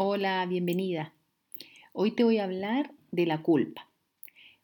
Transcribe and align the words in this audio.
Hola, 0.00 0.46
bienvenida. 0.46 1.12
Hoy 1.92 2.12
te 2.12 2.22
voy 2.22 2.38
a 2.38 2.44
hablar 2.44 2.92
de 3.10 3.26
la 3.26 3.42
culpa, 3.42 3.88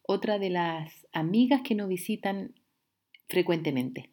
otra 0.02 0.38
de 0.38 0.48
las 0.48 1.08
amigas 1.12 1.62
que 1.62 1.74
nos 1.74 1.88
visitan 1.88 2.54
frecuentemente. 3.28 4.10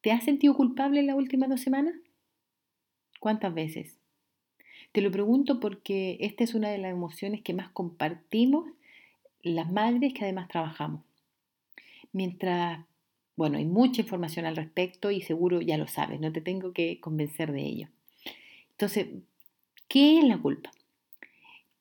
¿Te 0.00 0.10
has 0.10 0.24
sentido 0.24 0.56
culpable 0.56 0.98
en 0.98 1.06
las 1.06 1.14
últimas 1.14 1.50
dos 1.50 1.60
semanas? 1.60 1.94
¿Cuántas 3.20 3.54
veces? 3.54 4.00
Te 4.90 5.02
lo 5.02 5.12
pregunto 5.12 5.60
porque 5.60 6.16
esta 6.18 6.42
es 6.42 6.56
una 6.56 6.70
de 6.70 6.78
las 6.78 6.90
emociones 6.90 7.40
que 7.40 7.54
más 7.54 7.68
compartimos 7.68 8.68
las 9.40 9.70
madres 9.70 10.14
que 10.14 10.24
además 10.24 10.48
trabajamos. 10.48 11.04
Mientras, 12.10 12.84
bueno, 13.36 13.56
hay 13.56 13.66
mucha 13.66 14.00
información 14.00 14.46
al 14.46 14.56
respecto 14.56 15.12
y 15.12 15.20
seguro 15.20 15.60
ya 15.60 15.78
lo 15.78 15.86
sabes, 15.86 16.18
no 16.18 16.32
te 16.32 16.40
tengo 16.40 16.72
que 16.72 16.98
convencer 16.98 17.52
de 17.52 17.62
ello. 17.62 17.88
Entonces, 18.72 19.06
¿Qué 19.92 20.18
es 20.18 20.24
la 20.24 20.38
culpa? 20.38 20.70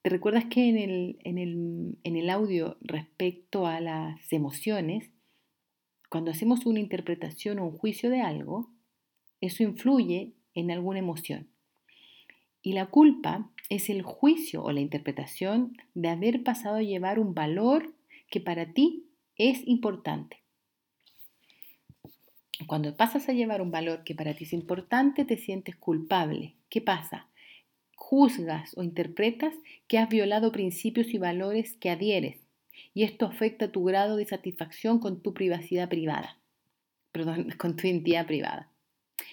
¿Te 0.01 0.09
recuerdas 0.09 0.43
que 0.43 0.67
en 0.67 0.77
el, 0.77 1.17
en, 1.23 2.17
el, 2.17 2.29
audio 2.29 2.75
respecto 2.81 3.67
a 3.67 3.79
las 3.79 4.33
emociones, 4.33 5.11
cuando 6.09 6.29
hacemos 6.29 6.65
una 6.65 6.81
interpretación 6.81 7.59
o 7.59 7.67
un 7.67 7.77
juicio 7.77 8.09
de 8.09 8.19
algo, 8.19 8.69
eso 9.39 9.63
influye 9.63 10.33
en 10.55 10.71
alguna 10.71 10.99
emoción? 10.99 11.47
Y 12.61 12.73
la 12.73 12.87
culpa 12.87 13.49
es 13.69 13.89
el 13.89 14.01
juicio 14.01 14.61
o 14.61 14.73
la 14.73 14.81
interpretación 14.81 15.77
de 15.93 16.09
haber 16.09 16.43
pasado 16.43 16.75
a 16.75 16.83
llevar 16.83 17.17
un 17.17 17.33
valor 17.33 17.95
que 18.29 18.41
para 18.41 18.73
ti 18.73 19.05
es 19.37 19.65
importante. 19.65 20.41
Cuando 22.67 22.97
pasas 22.97 23.29
a 23.29 23.31
llevar 23.31 23.61
un 23.61 23.71
valor 23.71 24.03
que 24.03 24.15
para 24.15 24.33
ti 24.33 24.43
es 24.43 24.51
importante, 24.51 25.23
te 25.23 25.37
sientes 25.37 25.77
culpable. 25.77 26.55
¿Qué 26.67 26.81
pasa? 26.81 27.30
Juzgas 28.11 28.77
o 28.77 28.83
interpretas 28.83 29.55
que 29.87 29.97
has 29.97 30.09
violado 30.09 30.51
principios 30.51 31.13
y 31.13 31.17
valores 31.17 31.77
que 31.77 31.89
adhieres, 31.89 32.45
y 32.93 33.03
esto 33.03 33.25
afecta 33.25 33.71
tu 33.71 33.85
grado 33.85 34.17
de 34.17 34.25
satisfacción 34.25 34.99
con 34.99 35.21
tu 35.21 35.33
privacidad 35.33 35.87
privada, 35.87 36.37
perdón, 37.13 37.51
con 37.57 37.77
tu 37.77 37.87
identidad 37.87 38.27
privada. 38.27 38.69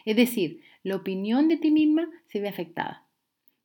Es 0.05 0.15
decir, 0.15 0.63
la 0.85 0.95
opinión 0.95 1.49
de 1.49 1.57
ti 1.57 1.73
misma 1.73 2.09
se 2.29 2.39
ve 2.39 2.47
afectada. 2.47 3.05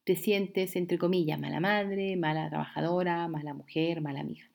Te 0.04 0.16
sientes, 0.16 0.76
entre 0.76 0.98
comillas, 0.98 1.40
mala 1.40 1.60
madre, 1.60 2.16
mala 2.16 2.50
trabajadora, 2.50 3.28
mala 3.28 3.54
mujer, 3.54 4.02
mala 4.02 4.22
amiga. 4.22 4.50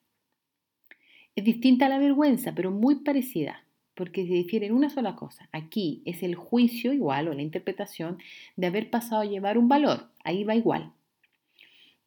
Es 1.37 1.45
distinta 1.45 1.85
a 1.85 1.89
la 1.89 1.99
vergüenza, 1.99 2.53
pero 2.53 2.69
muy 2.69 2.95
parecida 2.95 3.63
porque 3.99 4.25
se 4.25 4.31
difiere 4.31 4.67
en 4.67 4.73
una 4.73 4.89
sola 4.89 5.17
cosa. 5.17 5.49
Aquí 5.51 6.01
es 6.05 6.23
el 6.23 6.35
juicio 6.35 6.93
igual 6.93 7.27
o 7.27 7.33
la 7.33 7.41
interpretación 7.41 8.17
de 8.55 8.67
haber 8.67 8.89
pasado 8.89 9.23
a 9.23 9.25
llevar 9.25 9.57
un 9.57 9.67
valor. 9.67 10.07
Ahí 10.23 10.45
va 10.45 10.55
igual. 10.55 10.93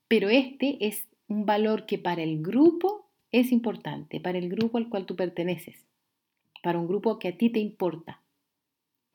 Pero 0.09 0.31
este 0.31 0.87
es 0.87 1.07
un 1.29 1.45
valor 1.45 1.85
que 1.85 1.99
para 1.99 2.23
el 2.23 2.41
grupo 2.41 3.11
es 3.31 3.53
importante, 3.53 4.21
para 4.21 4.39
el 4.39 4.49
grupo 4.49 4.79
al 4.79 4.89
cual 4.89 5.05
tú 5.05 5.17
perteneces, 5.17 5.85
para 6.63 6.79
un 6.79 6.89
grupo 6.89 7.19
que 7.19 7.29
a 7.29 7.37
ti 7.37 7.51
te 7.51 7.59
importa. 7.59 8.23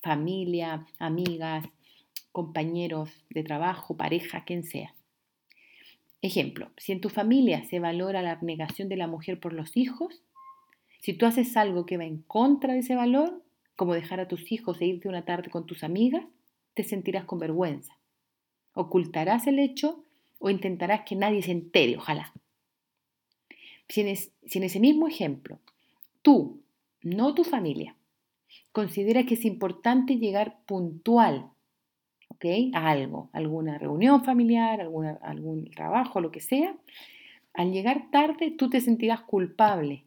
Familia, 0.04 0.86
amigas, 1.00 1.66
compañeros 2.32 3.10
de 3.32 3.42
trabajo, 3.42 3.98
pareja, 3.98 4.46
quien 4.46 4.64
sea. 4.64 4.94
Ejemplo, 6.22 6.70
si 6.78 6.92
en 6.92 7.02
tu 7.02 7.10
familia 7.10 7.64
se 7.64 7.80
valora 7.80 8.22
la 8.22 8.34
abnegación 8.34 8.88
de 8.88 8.98
la 8.98 9.08
mujer 9.08 9.40
por 9.40 9.54
los 9.54 9.76
hijos, 9.76 10.22
si 11.00 11.14
tú 11.14 11.26
haces 11.26 11.56
algo 11.58 11.86
que 11.86 11.98
va 11.98 12.06
en 12.06 12.22
contra 12.24 12.74
de 12.74 12.80
ese 12.80 12.96
valor, 12.96 13.44
como 13.76 13.94
dejar 13.94 14.20
a 14.20 14.28
tus 14.28 14.52
hijos 14.52 14.82
e 14.82 14.86
irte 14.86 15.08
una 15.08 15.26
tarde 15.26 15.50
con 15.50 15.66
tus 15.66 15.84
amigas, 15.84 16.26
te 16.74 16.84
sentirás 16.84 17.26
con 17.26 17.40
vergüenza. 17.40 17.98
Ocultarás 18.74 19.48
el 19.48 19.60
hecho 19.60 20.04
o 20.40 20.50
intentarás 20.50 21.02
que 21.02 21.16
nadie 21.16 21.42
se 21.42 21.52
entere, 21.52 21.98
ojalá. 21.98 22.34
Si 23.88 24.02
en, 24.02 24.64
ese 24.64 24.80
mismo 24.80 25.08
ejemplo, 25.08 25.60
tú, 26.22 26.62
no 27.02 27.34
tu 27.34 27.44
familia, 27.44 27.96
considera 28.72 29.26
que 29.26 29.36
es 29.36 29.46
importante 29.46 30.18
llegar 30.18 30.60
puntual 30.66 31.52
a 32.74 32.90
algo, 32.90 33.30
alguna 33.34 33.78
reunión 33.78 34.24
familiar, 34.24 34.82
algún 34.82 35.72
trabajo, 35.72 36.22
lo 36.22 36.32
que 36.32 36.40
sea, 36.40 36.76
al 37.54 37.72
llegar 37.72 38.12
tarde 38.12 38.52
tú 38.52 38.70
te 38.70 38.82
sentirás 38.82 39.22
culpable 39.22 40.04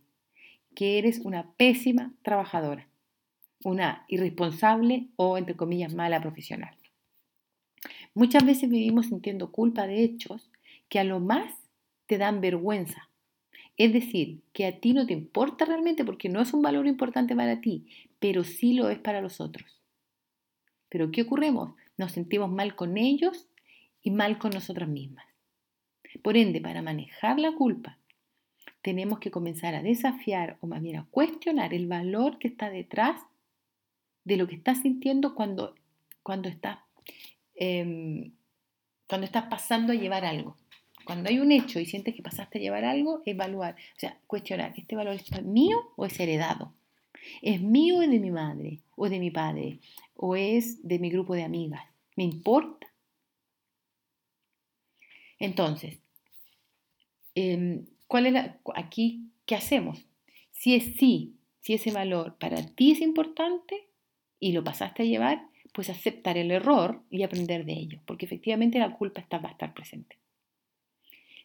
que 0.75 0.99
eres 0.99 1.21
una 1.21 1.53
pésima 1.53 2.13
trabajadora, 2.23 2.89
una 3.65 4.05
irresponsable 4.09 5.09
o, 5.17 5.37
entre 5.37 5.57
comillas, 5.57 5.95
mala 5.95 6.21
profesional. 6.21 6.77
Muchas 8.15 8.45
veces 8.45 8.69
vivimos 8.69 9.07
sintiendo 9.07 9.53
culpa 9.53 9.87
de 9.87 10.03
hechos 10.03 10.51
que 10.89 10.99
a 10.99 11.05
lo 11.05 11.21
más 11.21 11.53
te 12.07 12.19
dan 12.19 12.41
vergüenza. 12.41 13.09
Es 13.77 13.93
decir, 13.93 14.41
que 14.53 14.67
a 14.67 14.81
ti 14.81 14.93
no 14.93 15.07
te 15.07 15.13
importa 15.13 15.65
realmente 15.65 16.05
porque 16.05 16.29
no 16.29 16.41
es 16.41 16.53
un 16.53 16.61
valor 16.61 16.87
importante 16.87 17.35
para 17.35 17.61
ti, 17.61 17.87
pero 18.19 18.45
sí 18.45 18.75
lo 18.75 18.91
es 18.91 18.99
para 18.99 19.23
los 19.23 19.41
otros. 19.41 19.81
Pero 20.89 21.11
¿qué 21.13 21.23
ocurremos? 21.23 21.75
Nos 21.97 22.13
sentimos 22.13 22.51
mal 22.51 22.75
con 22.75 22.99
ellos 22.99 23.47
y 24.03 24.11
mal 24.11 24.39
con 24.39 24.51
nosotras 24.51 24.89
mismas. 24.89 25.25
Por 26.23 26.37
ende, 26.37 26.61
para 26.61 26.83
manejar 26.83 27.39
la 27.39 27.53
culpa 27.53 27.97
tenemos 28.83 29.19
que 29.19 29.31
comenzar 29.31 29.75
a 29.75 29.83
desafiar 29.83 30.57
o 30.61 30.67
más 30.67 30.83
bien 30.83 30.97
a 30.97 31.07
cuestionar 31.11 31.75
el 31.75 31.87
valor 31.87 32.39
que 32.39 32.49
está 32.49 32.71
detrás 32.71 33.21
de 34.25 34.37
lo 34.37 34.47
que 34.47 34.55
estás 34.55 34.83
sintiendo 34.83 35.35
cuando, 35.35 35.75
cuando, 36.23 36.49
estás, 36.49 36.79
em, 37.55 38.33
cuando 39.09 39.27
estás 39.27 39.45
pasando 39.45 39.93
a 39.93 39.97
llevar 39.97 40.25
algo. 40.25 40.57
Cuando 41.05 41.31
hay 41.31 41.39
un 41.41 41.51
hecho 41.51 41.81
y 41.81 41.87
sientes 41.87 42.15
que 42.15 42.23
pasaste 42.23 42.59
a 42.59 42.61
llevar 42.61 42.85
algo, 42.85 43.23
evaluar, 43.27 43.75
o 43.75 43.99
sea, 43.99 44.19
cuestionar, 44.27 44.75
¿este 44.77 44.97
valor 44.97 45.15
es 45.15 45.43
mío 45.43 45.77
o 45.97 46.07
es 46.07 46.19
heredado? 46.21 46.75
¿Es 47.43 47.61
mío 47.61 47.99
o 47.99 48.03
es 48.03 48.11
de 48.11 48.21
mi 48.21 48.31
madre 48.31 48.81
o 48.97 49.09
de 49.09 49.19
mi 49.19 49.31
padre 49.31 49.81
o 50.15 50.37
es 50.37 50.87
de 50.87 50.99
mi 50.99 51.11
grupo 51.11 51.35
de 51.35 51.43
amigas? 51.43 51.83
¿Me 52.17 52.25
importa? 52.25 52.87
Entonces, 55.39 55.99
eh, 57.35 57.83
¿Cuál 58.11 58.27
es 58.27 58.35
aquí 58.75 59.31
qué 59.47 59.55
hacemos? 59.55 60.05
Si 60.51 60.75
es 60.75 60.97
sí, 60.97 61.37
si 61.61 61.75
ese 61.75 61.93
valor 61.93 62.35
para 62.41 62.67
ti 62.67 62.91
es 62.91 63.01
importante 63.03 63.87
y 64.41 64.51
lo 64.51 64.65
pasaste 64.65 65.05
a 65.05 65.07
llevar, 65.07 65.47
pues 65.73 65.91
aceptar 65.91 66.37
el 66.37 66.51
error 66.51 67.05
y 67.09 67.23
aprender 67.23 67.65
de 67.65 67.75
ello, 67.75 68.01
porque 68.07 68.27
efectivamente 68.27 68.81
la 68.81 68.97
culpa 68.97 69.21
está, 69.21 69.39
va 69.39 69.51
a 69.51 69.53
estar 69.53 69.75
presente. 69.75 70.19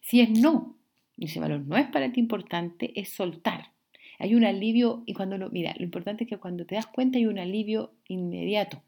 Si 0.01 0.21
es 0.21 0.31
no, 0.31 0.75
ese 1.19 1.39
valor 1.39 1.59
no 1.67 1.77
es 1.77 1.85
para 1.85 2.11
ti 2.11 2.19
importante, 2.19 2.99
es 2.99 3.09
soltar. 3.09 3.69
Hay 4.17 4.33
un 4.33 4.43
alivio, 4.43 5.03
y 5.05 5.13
cuando 5.13 5.37
lo, 5.37 5.51
mira, 5.51 5.75
lo 5.77 5.83
importante 5.83 6.23
es 6.23 6.29
que 6.31 6.39
cuando 6.39 6.65
te 6.65 6.73
das 6.73 6.87
cuenta 6.87 7.19
hay 7.19 7.27
un 7.27 7.37
alivio 7.37 7.93
inmediato. 8.07 8.81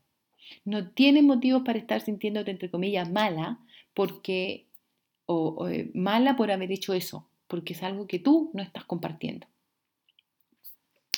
No 0.65 0.89
tienes 0.89 1.21
motivos 1.21 1.61
para 1.61 1.77
estar 1.77 2.01
sintiéndote, 2.01 2.49
entre 2.49 2.71
comillas, 2.71 3.11
mala, 3.11 3.59
porque, 3.93 4.65
o 5.27 5.69
eh, 5.69 5.91
mala 5.93 6.35
por 6.35 6.49
haber 6.49 6.71
hecho 6.71 6.95
eso, 6.95 7.29
porque 7.47 7.73
es 7.73 7.83
algo 7.83 8.07
que 8.07 8.19
tú 8.19 8.51
no 8.53 8.61
estás 8.61 8.85
compartiendo. 8.85 9.47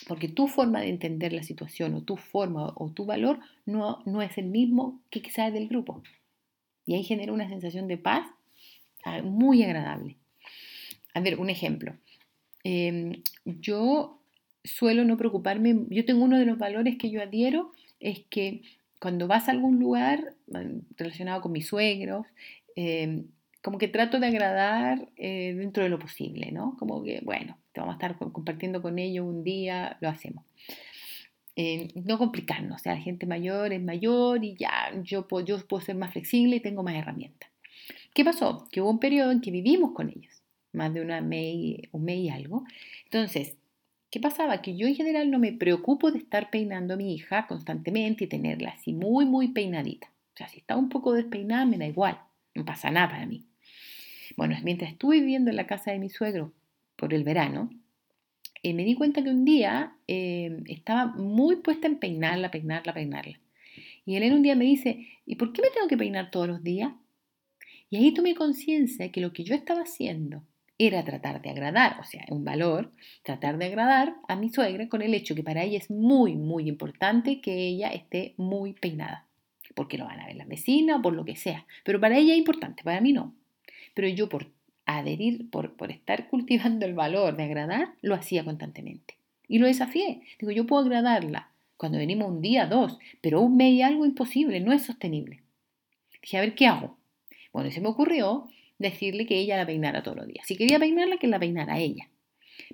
Porque 0.07 0.27
tu 0.27 0.47
forma 0.47 0.81
de 0.81 0.89
entender 0.89 1.33
la 1.33 1.43
situación 1.43 1.93
o 1.93 2.01
tu 2.01 2.17
forma 2.17 2.73
o 2.75 2.91
tu 2.91 3.05
valor 3.05 3.39
no, 3.65 4.01
no 4.05 4.21
es 4.21 4.37
el 4.37 4.45
mismo 4.45 5.01
que 5.11 5.21
quizás 5.21 5.53
del 5.53 5.67
grupo. 5.67 6.01
Y 6.85 6.95
ahí 6.95 7.03
genera 7.03 7.33
una 7.33 7.47
sensación 7.47 7.87
de 7.87 7.97
paz 7.97 8.27
ah, 9.03 9.21
muy 9.21 9.61
agradable. 9.63 10.17
A 11.13 11.19
ver, 11.19 11.39
un 11.39 11.49
ejemplo. 11.49 11.95
Em, 12.63 13.21
yo 13.45 14.19
suelo 14.63 15.05
no 15.05 15.17
preocuparme, 15.17 15.85
yo 15.89 16.05
tengo 16.05 16.23
uno 16.23 16.37
de 16.37 16.45
los 16.45 16.57
valores 16.57 16.97
que 16.97 17.09
yo 17.09 17.21
adhiero, 17.21 17.71
es 17.99 18.21
que 18.29 18.61
cuando 18.99 19.27
vas 19.27 19.47
a 19.47 19.51
algún 19.51 19.79
lugar 19.79 20.35
relacionado 20.97 21.41
con 21.41 21.51
mis 21.51 21.67
suegros, 21.67 22.25
em, 22.75 23.27
como 23.61 23.77
que 23.77 23.87
trato 23.87 24.19
de 24.19 24.27
agradar 24.27 25.09
eh, 25.17 25.53
dentro 25.55 25.83
de 25.83 25.89
lo 25.89 25.99
posible, 25.99 26.51
¿no? 26.51 26.75
Como 26.77 27.03
que, 27.03 27.21
bueno, 27.23 27.57
te 27.73 27.81
vamos 27.81 27.93
a 27.93 27.97
estar 27.97 28.17
compartiendo 28.31 28.81
con 28.81 28.99
ellos 28.99 29.25
un 29.25 29.43
día, 29.43 29.97
lo 30.01 30.09
hacemos. 30.09 30.45
Eh, 31.55 31.89
no 31.95 32.17
complicarnos, 32.17 32.79
o 32.79 32.83
sea, 32.83 32.93
la 32.93 33.01
gente 33.01 33.25
mayor 33.25 33.73
es 33.73 33.81
mayor 33.81 34.45
y 34.45 34.55
ya 34.55 34.93
yo 35.03 35.27
puedo, 35.27 35.45
yo 35.45 35.67
puedo 35.67 35.81
ser 35.83 35.95
más 35.95 36.13
flexible 36.13 36.55
y 36.55 36.59
tengo 36.61 36.83
más 36.83 36.95
herramientas. 36.95 37.49
¿Qué 38.13 38.23
pasó? 38.23 38.67
Que 38.71 38.79
hubo 38.81 38.89
un 38.89 38.99
periodo 38.99 39.31
en 39.31 39.41
que 39.41 39.51
vivimos 39.51 39.91
con 39.91 40.09
ellos, 40.09 40.41
más 40.71 40.93
de 40.93 41.01
una 41.01 41.19
mes, 41.19 41.81
un 41.91 42.05
mes 42.05 42.19
y 42.19 42.29
algo. 42.29 42.63
Entonces, 43.03 43.57
¿qué 44.09 44.21
pasaba? 44.21 44.61
Que 44.61 44.77
yo 44.77 44.87
en 44.87 44.95
general 44.95 45.31
no 45.31 45.37
me 45.37 45.51
preocupo 45.51 46.11
de 46.11 46.19
estar 46.19 46.49
peinando 46.49 46.93
a 46.93 46.97
mi 46.97 47.13
hija 47.13 47.45
constantemente 47.47 48.23
y 48.23 48.27
tenerla 48.27 48.69
así 48.69 48.93
muy, 48.93 49.25
muy 49.25 49.49
peinadita. 49.49 50.07
O 50.33 50.37
sea, 50.37 50.47
si 50.47 50.59
está 50.59 50.77
un 50.77 50.87
poco 50.87 51.11
despeinada, 51.11 51.65
me 51.65 51.77
da 51.77 51.87
igual, 51.87 52.21
no 52.55 52.63
pasa 52.63 52.89
nada 52.89 53.09
para 53.09 53.25
mí. 53.25 53.48
Bueno, 54.37 54.55
mientras 54.63 54.91
estuve 54.91 55.19
viviendo 55.19 55.49
en 55.49 55.55
la 55.55 55.67
casa 55.67 55.91
de 55.91 55.99
mi 55.99 56.09
suegro 56.09 56.53
por 56.95 57.13
el 57.13 57.23
verano, 57.23 57.69
eh, 58.61 58.73
me 58.73 58.83
di 58.83 58.95
cuenta 58.95 59.23
que 59.23 59.29
un 59.29 59.45
día 59.45 59.93
eh, 60.07 60.61
estaba 60.67 61.07
muy 61.07 61.57
puesta 61.57 61.87
en 61.87 61.97
peinarla, 61.97 62.51
peinarla, 62.51 62.93
peinarla. 62.93 63.39
Y 64.05 64.15
él 64.15 64.33
un 64.33 64.41
día 64.41 64.55
me 64.55 64.65
dice, 64.65 65.07
¿y 65.25 65.35
por 65.35 65.53
qué 65.53 65.61
me 65.61 65.69
tengo 65.69 65.87
que 65.87 65.97
peinar 65.97 66.31
todos 66.31 66.47
los 66.47 66.63
días? 66.63 66.91
Y 67.89 67.97
ahí 67.97 68.13
tomé 68.13 68.35
conciencia 68.35 69.05
de 69.05 69.11
que 69.11 69.21
lo 69.21 69.33
que 69.33 69.43
yo 69.43 69.55
estaba 69.55 69.81
haciendo 69.81 70.43
era 70.77 71.03
tratar 71.03 71.41
de 71.41 71.49
agradar, 71.49 71.99
o 71.99 72.03
sea, 72.03 72.23
un 72.29 72.45
valor, 72.45 72.91
tratar 73.23 73.57
de 73.57 73.65
agradar 73.65 74.15
a 74.27 74.35
mi 74.35 74.49
suegra 74.49 74.87
con 74.87 75.01
el 75.01 75.13
hecho 75.13 75.35
que 75.35 75.43
para 75.43 75.63
ella 75.63 75.77
es 75.77 75.91
muy, 75.91 76.35
muy 76.35 76.69
importante 76.69 77.41
que 77.41 77.67
ella 77.67 77.89
esté 77.89 78.33
muy 78.37 78.73
peinada, 78.73 79.27
porque 79.75 79.97
lo 79.97 80.05
van 80.05 80.21
a 80.21 80.27
ver 80.27 80.37
la 80.37 80.45
vecina 80.45 80.97
o 80.97 81.01
por 81.01 81.13
lo 81.13 81.25
que 81.25 81.35
sea, 81.35 81.65
pero 81.83 81.99
para 81.99 82.17
ella 82.17 82.33
es 82.33 82.39
importante, 82.39 82.83
para 82.83 83.01
mí 83.01 83.11
no. 83.11 83.35
Pero 83.93 84.07
yo 84.07 84.29
por 84.29 84.47
adherir, 84.85 85.49
por, 85.49 85.73
por 85.73 85.91
estar 85.91 86.27
cultivando 86.29 86.85
el 86.85 86.93
valor 86.93 87.35
de 87.37 87.43
agradar, 87.43 87.93
lo 88.01 88.15
hacía 88.15 88.43
constantemente. 88.43 89.15
Y 89.47 89.59
lo 89.59 89.67
desafié. 89.67 90.21
Digo, 90.39 90.51
yo 90.51 90.65
puedo 90.65 90.83
agradarla 90.83 91.49
cuando 91.77 91.97
venimos 91.97 92.29
un 92.29 92.41
día, 92.41 92.65
dos, 92.65 92.99
pero 93.21 93.39
un 93.39 93.55
mes 93.55 93.73
y 93.73 93.81
algo 93.81 94.05
imposible, 94.05 94.59
no 94.59 94.73
es 94.73 94.83
sostenible. 94.83 95.41
Dije, 96.21 96.37
a 96.37 96.41
ver, 96.41 96.53
¿qué 96.53 96.67
hago? 96.67 96.97
Bueno, 97.53 97.69
y 97.69 97.71
se 97.71 97.79
me 97.81 97.87
ocurrió 97.87 98.49
decirle 98.77 99.25
que 99.25 99.39
ella 99.39 99.57
la 99.57 99.65
peinara 99.65 100.03
todos 100.03 100.17
los 100.17 100.27
días. 100.27 100.45
Si 100.45 100.57
quería 100.57 100.77
peinarla, 100.77 101.17
que 101.17 101.27
la 101.27 101.39
peinara 101.39 101.79
ella. 101.79 102.09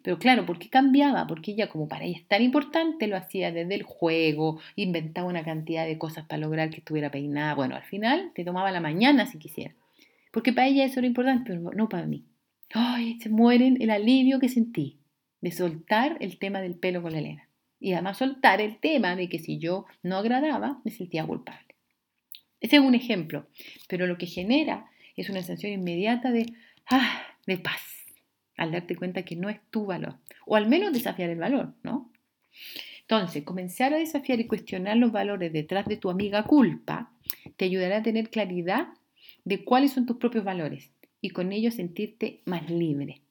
Pero 0.01 0.17
claro, 0.17 0.45
¿por 0.45 0.57
qué 0.57 0.69
cambiaba? 0.69 1.27
Porque 1.27 1.51
ella, 1.51 1.69
como 1.69 1.87
para 1.87 2.05
ella 2.05 2.17
es 2.17 2.27
tan 2.27 2.41
importante, 2.41 3.07
lo 3.07 3.15
hacía 3.15 3.51
desde 3.51 3.75
el 3.75 3.83
juego, 3.83 4.59
inventaba 4.75 5.27
una 5.27 5.43
cantidad 5.43 5.85
de 5.85 5.97
cosas 5.97 6.25
para 6.25 6.41
lograr 6.41 6.69
que 6.69 6.77
estuviera 6.77 7.11
peinada. 7.11 7.53
Bueno, 7.53 7.75
al 7.75 7.83
final 7.83 8.31
te 8.33 8.43
tomaba 8.43 8.71
la 8.71 8.81
mañana 8.81 9.27
si 9.27 9.37
quisiera. 9.37 9.75
Porque 10.35 10.51
para 10.51 10.67
ella 10.67 10.83
eso 10.83 10.99
era 10.99 11.07
importante, 11.07 11.43
pero 11.47 11.71
no 11.71 11.87
para 11.87 12.07
mí. 12.07 12.25
¡Ay! 12.73 13.17
Se 13.21 13.29
mueren 13.29 13.81
el 13.81 13.89
alivio 13.89 14.37
que 14.37 14.49
sentí 14.49 14.99
de 15.39 15.51
soltar 15.51 16.17
el 16.19 16.39
tema 16.39 16.59
del 16.59 16.75
pelo 16.75 17.01
con 17.01 17.13
la 17.13 17.19
Elena. 17.19 17.47
Y 17.79 17.93
además 17.93 18.17
soltar 18.17 18.59
el 18.59 18.77
tema 18.79 19.15
de 19.15 19.29
que 19.29 19.39
si 19.39 19.59
yo 19.59 19.85
no 20.03 20.17
agradaba, 20.17 20.81
me 20.83 20.91
sentía 20.91 21.25
culpable. 21.25 21.77
Ese 22.59 22.75
es 22.75 22.81
un 22.81 22.95
ejemplo, 22.95 23.47
pero 23.87 24.07
lo 24.07 24.17
que 24.17 24.25
genera 24.25 24.89
es 25.15 25.29
una 25.29 25.41
sensación 25.41 25.71
inmediata 25.71 26.33
de, 26.33 26.51
ah, 26.91 27.21
de 27.47 27.57
paz, 27.57 27.81
al 28.57 28.73
darte 28.73 28.97
cuenta 28.97 29.23
que 29.23 29.37
no 29.37 29.47
es 29.47 29.61
tu 29.71 29.85
valor, 29.85 30.17
o 30.45 30.57
al 30.57 30.67
menos 30.67 30.91
desafiar 30.91 31.29
el 31.29 31.39
valor, 31.39 31.75
¿no? 31.81 32.11
Entonces, 32.99 33.45
comenzar 33.45 33.93
a 33.93 33.99
desafiar 33.99 34.41
y 34.41 34.47
cuestionar 34.47 34.97
los 34.97 35.13
valores 35.13 35.53
detrás 35.53 35.85
de 35.85 35.95
tu 35.95 36.09
amiga 36.09 36.43
culpa 36.43 37.13
te 37.55 37.63
ayudará 37.63 37.99
a 37.99 38.03
tener 38.03 38.29
claridad 38.29 38.89
de 39.45 39.63
cuáles 39.63 39.93
son 39.93 40.05
tus 40.05 40.17
propios 40.17 40.43
valores 40.43 40.91
y 41.21 41.29
con 41.29 41.53
ello 41.53 41.71
sentirte 41.71 42.41
más 42.45 42.69
libre. 42.69 43.21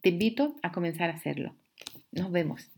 Te 0.00 0.10
invito 0.10 0.56
a 0.62 0.70
comenzar 0.70 1.10
a 1.10 1.14
hacerlo. 1.14 1.54
Nos 2.12 2.30
vemos. 2.30 2.70